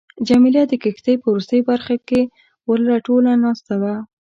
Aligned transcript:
جميله 0.27 0.61
د 0.67 0.73
کښتۍ 0.83 1.15
په 1.21 1.27
وروستۍ 1.33 1.59
برخه 1.69 1.95
کې 2.07 2.21
ورله 2.67 2.95
ټوله 3.05 3.31
ناسته 3.43 3.73
وه. 3.81 3.95